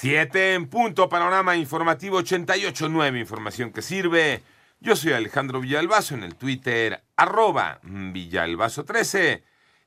7 0.00 0.54
en 0.54 0.68
punto. 0.68 1.08
Panorama 1.08 1.56
informativo 1.56 2.20
88.9. 2.20 3.18
Información 3.18 3.72
que 3.72 3.82
sirve. 3.82 4.42
Yo 4.78 4.94
soy 4.94 5.10
Alejandro 5.10 5.60
Villalbazo 5.60 6.14
en 6.14 6.22
el 6.22 6.36
Twitter, 6.36 7.02
arroba 7.16 7.80
Villalbazo13. 7.82 9.42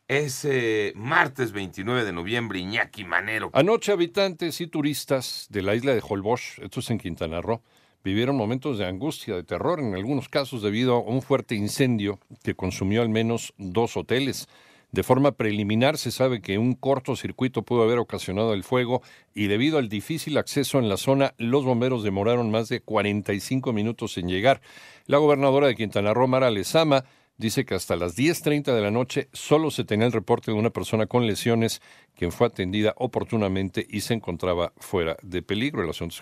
Es 0.10 0.44
eh, 0.44 0.92
martes 0.98 1.54
29 1.54 2.04
de 2.04 2.12
noviembre, 2.12 2.60
Iñaki 2.60 3.06
Manero. 3.06 3.52
Anoche 3.54 3.94
habitantes 3.94 4.60
y 4.60 4.68
turistas 4.68 5.48
de 5.50 5.62
la 5.62 5.76
isla 5.76 5.94
de 5.94 6.04
Holbox, 6.06 6.60
esto 6.60 6.82
es 6.82 6.90
en 6.90 6.98
Quintana 6.98 7.40
Roo, 7.40 7.62
vivieron 8.04 8.36
momentos 8.36 8.80
de 8.80 8.88
angustia, 8.88 9.36
de 9.36 9.44
terror, 9.44 9.80
en 9.80 9.96
algunos 9.96 10.28
casos 10.28 10.62
debido 10.62 10.96
a 10.96 11.00
un 11.00 11.22
fuerte 11.22 11.56
incendio 11.56 12.20
que 12.44 12.54
consumió 12.54 13.02
al 13.02 13.08
menos 13.08 13.54
dos 13.58 13.96
hoteles. 13.96 14.50
De 14.92 15.04
forma 15.04 15.32
preliminar 15.32 15.98
se 15.98 16.12
sabe 16.12 16.42
que 16.42 16.58
un 16.58 16.74
cortocircuito 16.76 17.64
pudo 17.64 17.84
haber 17.84 17.98
ocasionado 17.98 18.54
el 18.54 18.66
fuego 18.66 19.02
y 19.34 19.48
debido 19.48 19.78
al 19.78 19.88
difícil 19.88 20.38
acceso 20.38 20.80
en 20.80 20.90
la 20.90 20.98
zona, 20.98 21.34
los 21.38 21.64
bomberos 21.64 22.04
demoraron 22.04 22.52
más 22.52 22.68
de 22.68 22.82
45 22.82 23.72
minutos 23.72 24.18
en 24.18 24.28
llegar. 24.28 24.62
La 25.06 25.18
gobernadora 25.18 25.68
de 25.68 25.76
Quintana 25.76 26.14
Roo, 26.14 26.28
Mara 26.28 26.52
Lezama, 26.52 27.06
dice 27.38 27.66
que 27.66 27.74
hasta 27.74 27.96
las 27.96 28.18
10.30 28.18 28.74
de 28.74 28.82
la 28.82 28.92
noche 28.92 29.30
solo 29.34 29.72
se 29.72 29.84
tenía 29.84 30.06
el 30.06 30.12
reporte 30.12 30.52
de 30.52 30.58
una 30.58 30.70
persona 30.70 31.08
con 31.08 31.26
lesiones 31.26 31.82
quien 32.16 32.32
fue 32.32 32.48
atendida 32.48 32.94
oportunamente 32.98 33.86
y 33.90 34.02
se 34.02 34.14
encontraba 34.14 34.74
fuera 34.78 35.18
de 35.24 35.42
peligro. 35.42 35.84
El 35.84 35.90
asunto 35.90 36.16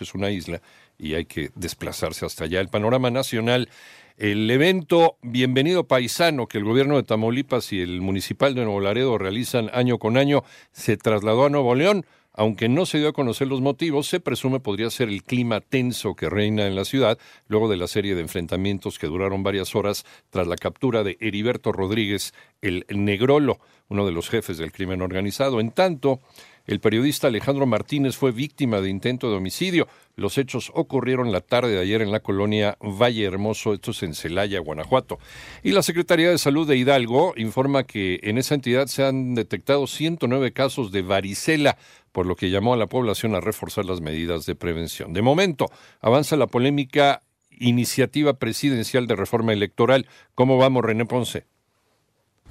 es 0.00 0.14
una 0.14 0.30
isla 0.30 0.62
y 0.98 1.14
hay 1.14 1.26
que 1.26 1.50
desplazarse 1.54 2.26
hasta 2.26 2.44
allá. 2.44 2.60
El 2.60 2.68
panorama 2.68 3.10
nacional, 3.10 3.68
el 4.16 4.48
evento 4.50 5.16
Bienvenido 5.22 5.88
Paisano 5.88 6.46
que 6.46 6.58
el 6.58 6.64
gobierno 6.64 6.96
de 6.96 7.02
Tamaulipas 7.02 7.72
y 7.72 7.80
el 7.80 8.00
municipal 8.00 8.54
de 8.54 8.64
Nuevo 8.64 8.80
Laredo 8.80 9.18
realizan 9.18 9.70
año 9.72 9.98
con 9.98 10.16
año 10.16 10.44
se 10.72 10.96
trasladó 10.96 11.46
a 11.46 11.50
Nuevo 11.50 11.74
León 11.74 12.06
aunque 12.36 12.68
no 12.68 12.84
se 12.84 12.98
dio 12.98 13.08
a 13.08 13.12
conocer 13.12 13.46
los 13.46 13.60
motivos, 13.60 14.08
se 14.08 14.18
presume 14.18 14.58
podría 14.58 14.90
ser 14.90 15.08
el 15.08 15.22
clima 15.22 15.60
tenso 15.60 16.16
que 16.16 16.28
reina 16.28 16.66
en 16.66 16.74
la 16.74 16.84
ciudad 16.84 17.16
luego 17.46 17.68
de 17.68 17.76
la 17.76 17.86
serie 17.86 18.16
de 18.16 18.22
enfrentamientos 18.22 18.98
que 18.98 19.06
duraron 19.06 19.44
varias 19.44 19.76
horas 19.76 20.04
tras 20.30 20.48
la 20.48 20.56
captura 20.56 21.04
de 21.04 21.16
Heriberto 21.20 21.70
Rodríguez, 21.70 22.34
el 22.60 22.84
Negrolo, 22.88 23.60
uno 23.88 24.04
de 24.04 24.10
los 24.10 24.28
jefes 24.28 24.58
del 24.58 24.72
crimen 24.72 25.00
organizado. 25.00 25.60
En 25.60 25.70
tanto, 25.70 26.20
el 26.66 26.80
periodista 26.80 27.26
Alejandro 27.26 27.66
Martínez 27.66 28.16
fue 28.16 28.32
víctima 28.32 28.80
de 28.80 28.88
intento 28.88 29.30
de 29.30 29.36
homicidio. 29.36 29.86
Los 30.16 30.38
hechos 30.38 30.72
ocurrieron 30.74 31.30
la 31.30 31.42
tarde 31.42 31.72
de 31.72 31.80
ayer 31.80 32.00
en 32.00 32.10
la 32.10 32.20
colonia 32.20 32.78
Valle 32.80 33.24
Hermoso, 33.24 33.74
esto 33.74 33.90
es 33.90 34.02
en 34.02 34.14
Celaya, 34.14 34.60
Guanajuato. 34.60 35.18
Y 35.62 35.72
la 35.72 35.82
Secretaría 35.82 36.30
de 36.30 36.38
Salud 36.38 36.66
de 36.66 36.76
Hidalgo 36.76 37.34
informa 37.36 37.84
que 37.84 38.18
en 38.22 38.38
esa 38.38 38.54
entidad 38.54 38.86
se 38.86 39.04
han 39.04 39.34
detectado 39.34 39.86
109 39.86 40.52
casos 40.52 40.90
de 40.90 41.02
varicela, 41.02 41.76
por 42.12 42.24
lo 42.24 42.34
que 42.36 42.48
llamó 42.48 42.72
a 42.72 42.78
la 42.78 42.86
población 42.86 43.34
a 43.34 43.40
reforzar 43.40 43.84
las 43.84 44.00
medidas 44.00 44.46
de 44.46 44.54
prevención. 44.54 45.12
De 45.12 45.20
momento, 45.20 45.70
avanza 46.00 46.36
la 46.36 46.46
polémica 46.46 47.20
iniciativa 47.50 48.34
presidencial 48.34 49.06
de 49.06 49.16
reforma 49.16 49.52
electoral. 49.52 50.06
¿Cómo 50.34 50.56
vamos, 50.56 50.84
René 50.84 51.04
Ponce? 51.04 51.44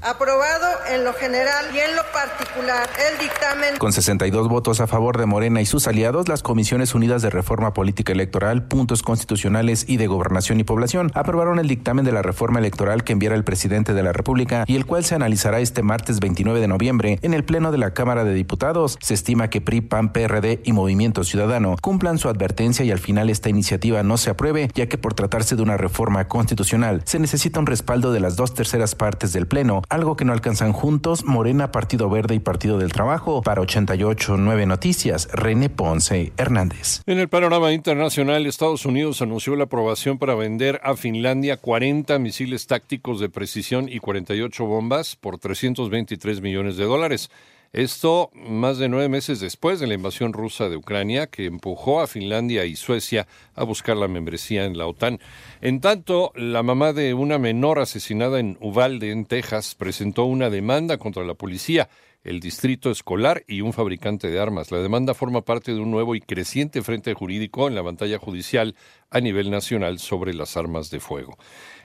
Aprobado 0.02 0.68
en 0.90 1.04
lo 1.04 1.14
general 1.14 1.66
y 1.74 1.80
en 1.80 1.96
lo 1.96 2.04
particular 2.12 2.90
el 3.12 3.18
dictamen. 3.20 3.78
Con 3.78 3.94
62 3.94 4.48
votos 4.48 4.82
a 4.82 4.88
favor 4.88 5.18
de 5.18 5.26
Morena 5.26 5.62
y 5.62 5.66
sus 5.66 5.88
aliados, 5.88 6.28
las 6.28 6.44
Comisiones 6.44 6.96
Unidas 6.96 7.22
de 7.22 7.30
Reforma 7.30 7.74
Política 7.74 8.12
Electoral, 8.12 8.64
Puntos 8.64 9.02
Constitucionales 9.02 9.86
y 9.88 9.98
de 9.98 10.08
Gobernación 10.08 10.60
y 10.60 10.64
Población 10.64 11.12
aprobaron 11.14 11.60
el 11.60 11.68
dictamen 11.68 12.06
de 12.06 12.12
la 12.12 12.22
reforma 12.22 12.60
electoral 12.60 13.04
que 13.04 13.14
enviará 13.14 13.36
el 13.36 13.44
presidente 13.44 13.94
de 13.94 14.04
la 14.04 14.14
República 14.14 14.66
y 14.68 14.76
el 14.76 14.86
cual 14.86 15.04
se 15.04 15.16
analizará 15.16 15.60
este 15.60 15.84
martes 15.84 16.20
29 16.20 16.60
de 16.60 16.68
noviembre 16.68 17.20
en 17.22 17.34
el 17.34 17.44
Pleno 17.44 17.72
de 17.72 17.78
la 17.78 17.94
Cámara 17.94 18.24
de 18.24 18.34
Diputados. 18.34 18.98
Se 19.02 19.14
estima 19.14 19.50
que 19.50 19.62
PRI, 19.62 19.82
PAN, 19.82 20.12
PRD 20.12 20.62
y 20.64 20.74
Movimiento 20.74 21.24
Ciudadano 21.24 21.76
cumplan 21.82 22.18
su 22.18 22.30
advertencia 22.30 22.84
y 22.86 22.92
al 22.92 23.00
final 23.00 23.30
esta 23.30 23.50
iniciativa 23.50 24.04
no 24.04 24.18
se 24.18 24.30
apruebe, 24.30 24.70
ya 24.74 24.88
que 24.88 24.98
por 24.98 25.14
tratarse 25.14 25.56
de 25.56 25.62
una 25.62 25.78
reforma 25.78 26.28
constitucional 26.28 27.02
se 27.06 27.20
necesita 27.20 27.60
un 27.60 27.66
respaldo 27.66 28.12
de 28.12 28.20
las 28.20 28.36
dos 28.36 28.54
terceras 28.54 28.96
partes 28.96 29.34
del 29.34 29.48
Pleno 29.48 29.82
algo 29.90 30.16
que 30.16 30.26
no 30.26 30.34
alcanzan 30.34 30.73
juntos 30.74 31.24
Morena, 31.24 31.72
Partido 31.72 32.10
Verde 32.10 32.36
y 32.36 32.40
Partido 32.40 32.78
del 32.78 32.92
Trabajo. 32.92 33.42
Para 33.42 33.62
88 33.62 34.38
9 34.38 34.66
Noticias, 34.66 35.30
René 35.32 35.70
Ponce 35.70 36.34
Hernández. 36.38 37.02
En 37.06 37.20
el 37.20 37.30
panorama 37.30 37.72
internacional, 37.72 38.46
Estados 38.46 38.86
Unidos 38.86 39.22
anunció 39.22 39.56
la 39.56 39.66
aprobación 39.66 40.18
para 40.18 40.36
vender 40.36 40.82
a 40.84 40.96
Finlandia 40.96 41.58
40 41.58 42.20
misiles 42.20 42.68
tácticos 42.68 43.20
de 43.20 43.30
precisión 43.30 43.88
y 43.88 44.00
48 44.00 44.66
bombas 44.66 45.16
por 45.16 45.38
323 45.38 46.42
millones 46.42 46.78
de 46.78 46.86
dólares. 46.86 47.30
Esto 47.74 48.30
más 48.36 48.78
de 48.78 48.88
nueve 48.88 49.10
meses 49.10 49.40
después 49.40 49.80
de 49.80 49.88
la 49.88 49.96
invasión 49.96 50.32
rusa 50.32 50.70
de 50.70 50.76
Ucrania, 50.76 51.26
que 51.26 51.46
empujó 51.46 52.02
a 52.02 52.08
Finlandia 52.08 52.66
y 52.66 52.76
Suecia 52.76 53.26
a 53.56 53.64
buscar 53.64 53.98
la 53.98 54.08
membresía 54.08 54.66
en 54.66 54.78
la 54.78 54.86
OTAN. 54.86 55.20
En 55.60 55.82
tanto, 55.82 56.32
la 56.36 56.62
mamá 56.62 56.94
de 56.94 57.16
una 57.16 57.40
menor 57.40 57.80
asesinada 57.80 58.40
en 58.40 58.60
Uvalde, 58.62 59.10
en 59.10 59.26
Texas, 59.26 59.74
presentó 59.74 60.26
una 60.26 60.52
demanda 60.52 61.00
contra 61.00 61.24
la 61.24 61.34
policía 61.34 61.90
el 62.24 62.40
distrito 62.40 62.90
escolar 62.90 63.44
y 63.48 63.62
un 63.62 63.74
fabricante 63.74 64.30
de 64.30 64.40
armas. 64.40 64.72
La 64.72 64.80
demanda 64.80 65.14
forma 65.14 65.42
parte 65.42 65.74
de 65.74 65.80
un 65.80 65.92
nuevo 65.92 66.16
y 66.16 66.22
creciente 66.22 66.82
frente 66.82 67.14
jurídico 67.14 67.68
en 67.68 67.76
la 67.76 67.82
batalla 67.82 68.18
judicial 68.18 68.76
a 69.10 69.20
nivel 69.20 69.52
nacional 69.52 70.00
sobre 70.00 70.34
las 70.34 70.58
armas 70.58 70.90
de 70.90 71.00
fuego. 71.00 71.38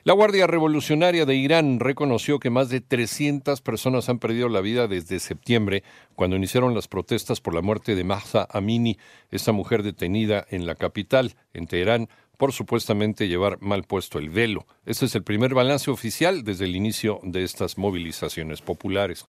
La 0.04 0.15
Guardia 0.15 0.47
Revolucionaria 0.47 1.26
de 1.26 1.34
Irán 1.34 1.81
reconoció 1.81 2.38
que 2.38 2.50
más 2.50 2.69
de 2.71 2.81
300 2.81 3.60
personas 3.60 4.09
han 4.09 4.19
perdido 4.19 4.49
la 4.49 4.60
vida 4.60 4.87
desde 4.87 5.19
septiembre, 5.19 5.82
cuando 6.15 6.37
iniciaron 6.37 6.75
las 6.75 6.88
protestas 6.88 7.41
por 7.41 7.55
la 7.55 7.60
muerte 7.60 7.94
de 7.94 8.05
Mahsa 8.05 8.47
Amini, 8.50 8.97
esta 9.31 9.53
mujer 9.53 9.82
detenida 9.82 10.47
en 10.50 10.66
la 10.66 10.76
capital, 10.76 11.34
en 11.53 11.66
Teherán, 11.66 12.09
por 12.38 12.53
supuestamente 12.53 13.28
llevar 13.28 13.60
mal 13.60 13.82
puesto 13.82 14.19
el 14.19 14.31
velo. 14.31 14.66
Este 14.87 15.05
es 15.06 15.15
el 15.15 15.25
primer 15.25 15.55
balance 15.55 15.91
oficial 15.91 16.44
desde 16.44 16.65
el 16.65 16.76
inicio 16.76 17.19
de 17.25 17.43
estas 17.43 17.76
movilizaciones 17.76 18.62
populares. 18.62 19.26